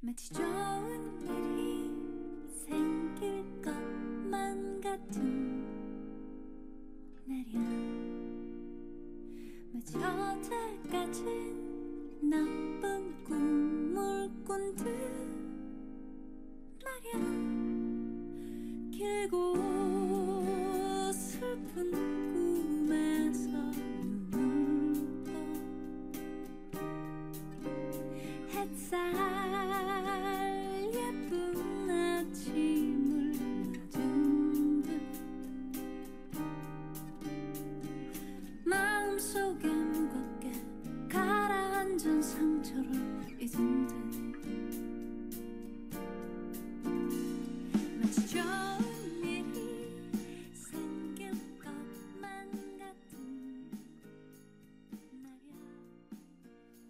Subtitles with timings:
[0.00, 1.90] 마치 좋은 일이
[2.66, 5.64] 생길 것만 같은
[7.24, 7.60] 날이야.
[9.72, 11.26] 마치 어제까진
[12.28, 14.84] 나쁜 꿈을 꾼 듯
[16.84, 17.18] 말이야.
[18.90, 20.13] 길고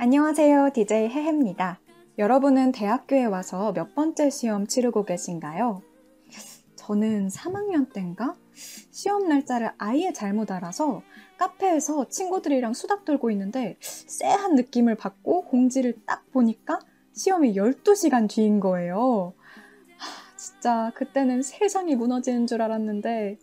[0.00, 0.70] 안녕하세요.
[0.74, 1.80] DJ 해해입니다.
[2.18, 5.82] 여러분은 대학교에 와서 몇 번째 시험 치르고 계신가요?
[6.76, 8.36] 저는 3학년 때인가?
[8.54, 11.02] 시험 날짜를 아예 잘못 알아서
[11.36, 16.78] 카페에서 친구들이랑 수다 떨고 있는데 쎄한 느낌을 받고 공지를 딱 보니까
[17.12, 19.34] 시험이 12시간 뒤인 거예요.
[19.96, 23.38] 하, 진짜 그때는 세상이 무너지는 줄 알았는데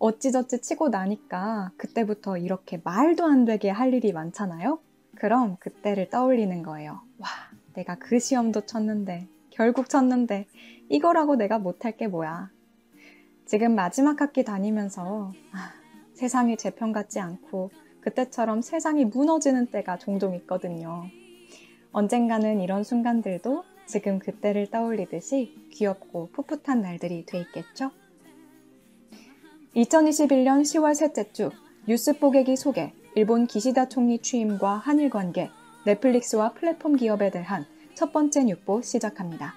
[0.00, 4.80] 어찌저찌 치고 나니까 그때부터 이렇게 말도 안 되게 할 일이 많잖아요?
[5.14, 7.00] 그럼 그때를 떠올리는 거예요.
[7.18, 7.28] 와,
[7.74, 10.46] 내가 그 시험도 쳤는데, 결국 쳤는데,
[10.88, 12.50] 이거라고 내가 못할 게 뭐야.
[13.46, 15.72] 지금 마지막 학기 다니면서, 아,
[16.14, 17.70] 세상이 제편 같지 않고,
[18.00, 21.04] 그때처럼 세상이 무너지는 때가 종종 있거든요.
[21.92, 27.90] 언젠가는 이런 순간들도 지금 그때를 떠올리듯이 귀엽고 풋풋한 날들이 돼 있겠죠?
[29.76, 31.50] 2021년 10월 셋째 주
[31.86, 35.48] 뉴스 뽀개기 소개, 일본 기시다 총리 취임과 한일 관계,
[35.86, 39.54] 넷플릭스와 플랫폼 기업에 대한 첫 번째 뉴보 시작합니다.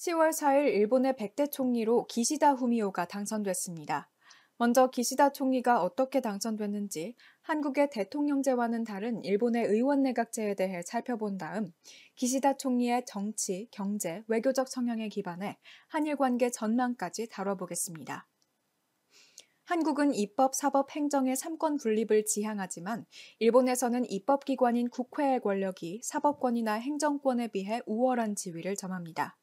[0.00, 4.08] 10월 4일 일본의 100대 총리로 기시다 후미오가 당선됐습니다.
[4.56, 11.70] 먼저 기시다 총리가 어떻게 당선됐는지 한국의 대통령제와는 다른 일본의 의원 내각제에 대해 살펴본 다음
[12.14, 15.58] 기시다 총리의 정치, 경제, 외교적 성향에 기반해
[15.88, 18.26] 한일 관계 전망까지 다뤄보겠습니다.
[19.64, 23.04] 한국은 입법, 사법, 행정의 삼권 분립을 지향하지만
[23.38, 29.36] 일본에서는 입법기관인 국회의 권력이 사법권이나 행정권에 비해 우월한 지위를 점합니다.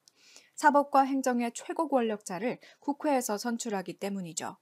[0.57, 4.57] 사법과 행정의 최고 권력자를 국회에서 선출하기 때문이죠.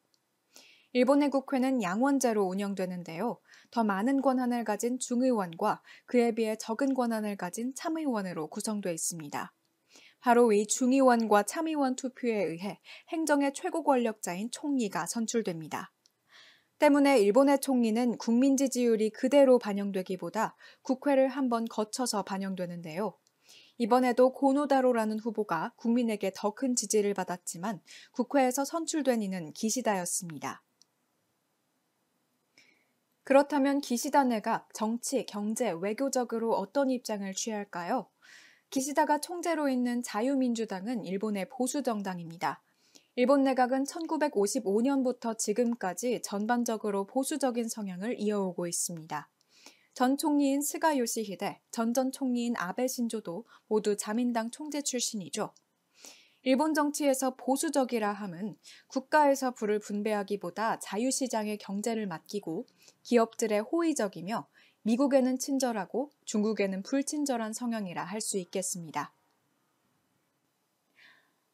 [0.91, 3.39] 일본의 국회는 양원제로 운영되는데요.
[3.71, 9.53] 더 많은 권한을 가진 중의원과 그에 비해 적은 권한을 가진 참의원으로 구성되어 있습니다.
[10.19, 15.91] 바로 이 중의원과 참의원 투표에 의해 행정의 최고 권력자인 총리가 선출됩니다.
[16.77, 23.17] 때문에 일본의 총리는 국민 지지율이 그대로 반영되기보다 국회를 한번 거쳐서 반영되는데요.
[23.77, 27.81] 이번에도 고노다로라는 후보가 국민에게 더 큰 지지를 받았지만
[28.13, 30.63] 국회에서 선출된 이는 기시다였습니다.
[33.23, 38.07] 그렇다면 기시다 내각 정치, 경제, 외교적으로 어떤 입장을 취할까요?
[38.69, 42.61] 기시다가 총재로 있는 자유민주당은 일본의 보수 정당입니다.
[43.15, 49.29] 일본 내각은 1955년부터 지금까지 전반적으로 보수적인 성향을 이어오고 있습니다.
[49.95, 55.53] 전 총리인 스가 요시히데, 전전 총리인 아베 신조도 모두 자민당 총재 출신이죠.
[56.41, 58.57] 일본 정치에서 보수적이라 함은
[58.87, 62.67] 국가에서 부를 분배하기보다 자유시장의 경제를 맡기고
[63.03, 64.45] 기업들의 호의적이며
[64.81, 69.13] 미국에는 친절하고 중국에는 불친절한 성향이라 할 수 있겠습니다.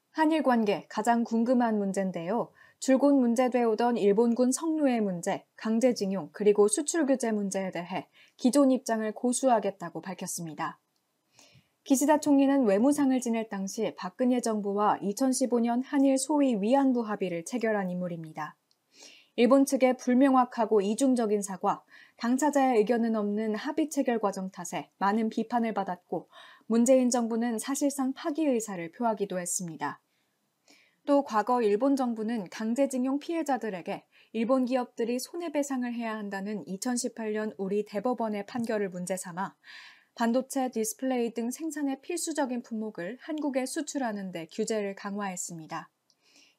[0.09, 2.51] 한일 관계 가장 궁금한 문제인데요.
[2.81, 8.07] 줄곧 문제되어 오던 일본군 성노예 문제, 강제징용, 그리고 수출 규제 문제에 대해
[8.38, 10.80] 기존 입장을 고수하겠다고 밝혔습니다.
[11.83, 18.57] 기시다 총리는 외무상을 지낼 당시 박근혜 정부와 2015년 한일 소위 위안부 합의를 체결한 인물입니다.
[19.36, 21.83] 일본 측의 불명확하고 이중적인 사과,
[22.18, 26.30] 당사자의 의견은 없는 합의 체결 과정 탓에 많은 비판을 받았고
[26.66, 30.01] 문재인 정부는 사실상 파기 의사를 표하기도 했습니다.
[31.06, 38.89] 또 과거 일본 정부는 강제징용 피해자들에게 일본 기업들이 손해배상을 해야 한다는 2018년 우리 대법원의 판결을
[38.89, 39.56] 문제 삼아
[40.15, 45.89] 반도체, 디스플레이 등 생산의 필수적인 품목을 한국에 수출하는 데 규제를 강화했습니다.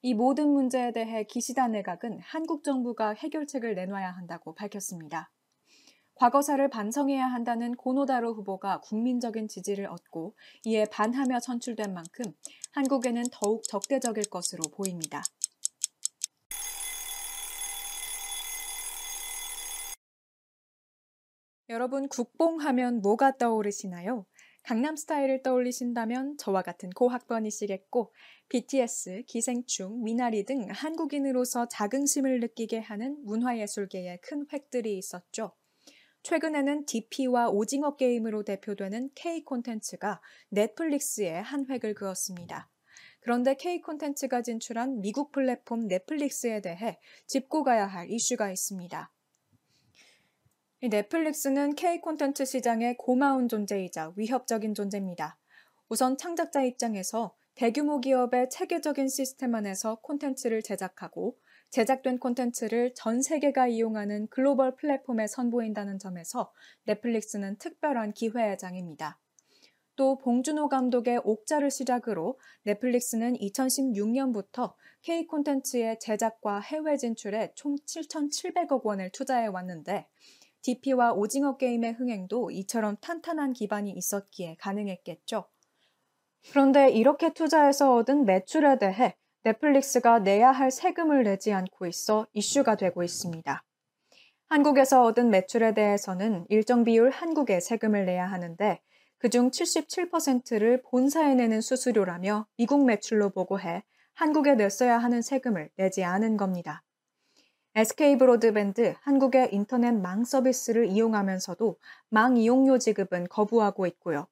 [0.02, 5.30] 이 모든 문제에 대해 기시다 내각은 한국 정부가 해결책을 내놔야 한다고 밝혔습니다.
[6.22, 12.32] 과거사를 반성해야 한다는 고노 다로 후보가 국민적인 지지를 얻고 이에 반하며 선출된 만큼
[12.70, 15.24] 한국에는 더욱 적대적일 것으로 보입니다.
[21.68, 24.24] 여러분 국뽕하면 뭐가 떠오르시나요?
[24.62, 28.12] 강남 스타일을 떠올리신다면 저와 같은 고학번이시겠고
[28.48, 35.56] BTS, 기생충, 미나리 등 한국인으로서 자긍심을 느끼게 하는 문화예술계에 큰 획들이 있었죠.
[36.22, 42.68] 최근에는 DP와 오징어 게임으로 대표되는 K 콘텐츠가 넷플릭스에 한 획을 그었습니다.
[43.20, 49.12] 그런데 K 콘텐츠가 진출한 미국 플랫폼 넷플릭스에 대해 짚고 가야 할 이슈가 있습니다.
[50.82, 55.38] 넷플릭스는 K 콘텐츠 시장의 고마운 존재이자 위협적인 존재입니다.
[55.88, 61.36] 우선 창작자 입장에서 대규모 기업의 체계적인 시스템 안에서 콘텐츠를 제작하고
[61.72, 66.52] 제작된 콘텐츠를 전 세계가 이용하는 글로벌 플랫폼에 선보인다는 점에서
[66.84, 69.18] 넷플릭스는 특별한 기회의 장입니다.
[69.96, 79.10] 또 봉준호 감독의 옥자를 시작으로 넷플릭스는 2016년부터 K 콘텐츠의 제작과 해외 진출에 총 7,700억 원을
[79.10, 80.06] 투자해 왔는데
[80.60, 85.46] DP와 오징어 게임의 흥행도 이처럼 탄탄한 기반이 있었기에 가능했겠죠.
[86.50, 93.02] 그런데 이렇게 투자해서 얻은 매출에 대해 넷플릭스가 내야 할 세금을 내지 않고 있어 이슈가 되고
[93.02, 93.64] 있습니다.
[94.48, 98.80] 한국에서 얻은 매출에 대해서는 일정 비율 한국에 세금을 내야 하는데
[99.18, 103.82] 그중 77%를 본사에 내는 수수료라며 미국 매출로 보고해
[104.14, 106.84] 한국에 냈어야 하는 세금을 내지 않은 겁니다.
[107.74, 111.78] SK 브로드밴드 한국의 인터넷 망 서비스를 이용하면서도
[112.10, 114.26] 망 이용료 지급은 거부하고 있고요.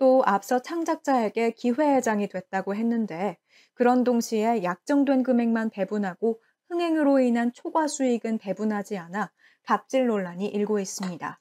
[0.00, 3.36] 또 앞서 창작자에게 기회회장이 됐다고 했는데
[3.74, 6.40] 그런 동시에 약정된 금액만 배분하고
[6.70, 9.30] 흥행으로 인한 초과 수익은 배분하지 않아
[9.62, 11.38] 갑질 논란이 일고 있습니다.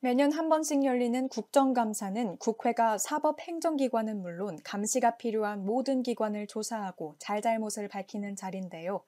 [0.00, 7.88] 매년 한 번씩 열리는 국정감사는 국회가 사법 행정기관은 물론 감시가 필요한 모든 기관을 조사하고 잘잘못을
[7.88, 9.02] 밝히는 자리인데요.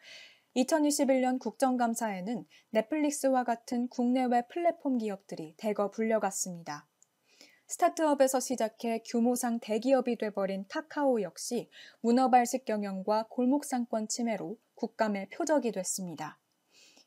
[0.57, 6.90] 2021년 국정감사에는 넷플릭스와 같은 국내외 플랫폼 기업들이 대거 불려갔습니다.
[7.71, 16.41] 스타트업에서 시작해 규모상 대기업이 돼버린 카카오 역시 문어발식 경영과 골목상권 침해로 국감의 표적이 됐습니다.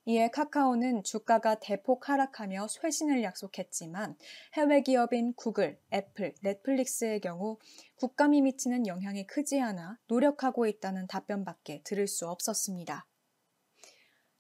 [0.06, 4.16] 이에 카카오는 주가가 대폭 하락하며 쇄신을 약속했지만
[4.54, 7.58] 해외 기업인 구글, 애플, 넷플릭스의 경우
[7.96, 13.06] 국감이 미치는 영향이 크지 않아 노력하고 있다는 답변밖에 들을 수 없었습니다.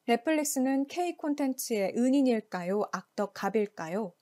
[0.07, 2.83] 넷플릭스는 K 콘텐츠의 은인일까요?
[2.93, 4.13] 악덕 갑일까요?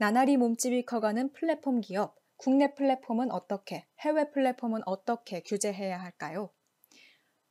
[0.00, 6.48] 나날이 몸집이 커가는 플랫폼 기업, 국내 플랫폼은 어떻게, 해외 플랫폼은 어떻게 규제해야 할까요?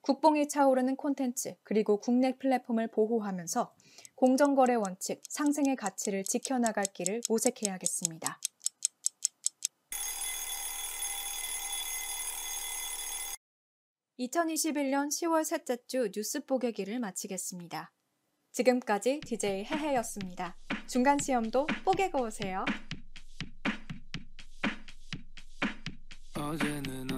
[0.02, 3.76] 국뽕이 차오르는 콘텐츠 그리고 국내 플랫폼을 보호하면서
[4.16, 8.42] 공정거래 원칙, 상생의 가치를 지켜나갈 길을 모색해야겠습니다.
[14.18, 17.92] 2021년 10월 셋째 주 뉴스 뽀개기를 마치겠습니다.
[18.52, 20.56] 지금까지 DJ 해해였습니다.
[20.88, 22.66] 중간 시험도 뽀개고 오세요.
[26.36, 27.12] 어제는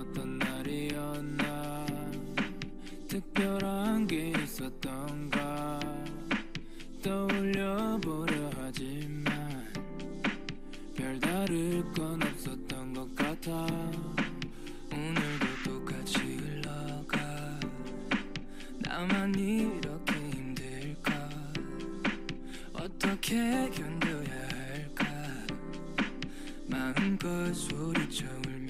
[23.21, 25.05] 어떻게 견뎌야 할까?
[26.65, 28.60] 마음껏 소리쳐 울